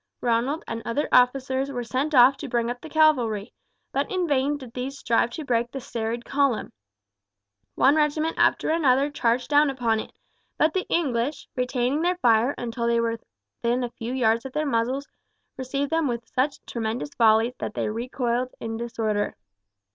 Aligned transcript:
Ronald 0.21 0.63
and 0.67 0.81
other 0.83 1.07
officers 1.11 1.69
were 1.69 1.83
sent 1.83 2.15
off 2.15 2.35
to 2.37 2.49
bring 2.49 2.71
up 2.71 2.81
the 2.81 2.89
cavalry, 2.89 3.53
but 3.91 4.09
in 4.11 4.27
vain 4.27 4.57
did 4.57 4.73
these 4.73 4.97
strive 4.97 5.29
to 5.33 5.45
break 5.45 5.69
the 5.71 5.79
serried 5.79 6.25
column. 6.25 6.73
One 7.75 7.95
regiment 7.95 8.39
after 8.39 8.71
another 8.71 9.11
charged 9.11 9.49
down 9.49 9.69
upon 9.69 9.99
it, 9.99 10.11
but 10.57 10.73
the 10.73 10.87
English, 10.89 11.47
retaining 11.55 12.01
their 12.01 12.17
fire 12.17 12.55
until 12.57 12.87
they 12.87 12.99
were 12.99 13.19
within 13.61 13.83
a 13.83 13.91
few 13.91 14.11
yards 14.11 14.43
of 14.43 14.53
their 14.53 14.65
muzzles, 14.65 15.07
received 15.55 15.91
them 15.91 16.07
with 16.07 16.27
such 16.27 16.65
tremendous 16.65 17.13
volleys 17.13 17.53
that 17.59 17.75
they 17.75 17.87
recoiled 17.87 18.49
in 18.59 18.77
disorder. 18.77 19.35